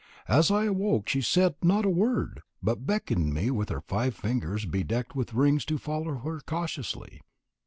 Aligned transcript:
As 0.27 0.49
I 0.49 0.63
awoke 0.65 1.09
she 1.09 1.21
said 1.21 1.53
not 1.61 1.85
a 1.85 1.89
word, 1.91 2.41
but 2.63 2.87
beckoned 2.87 3.35
me 3.35 3.51
with 3.51 3.69
her 3.69 3.81
five 3.81 4.15
fingers 4.15 4.65
bedecked 4.65 5.15
with 5.15 5.35
rings 5.35 5.63
to 5.65 5.77
follow 5.77 6.15
her 6.15 6.39
cautiously. 6.39 7.21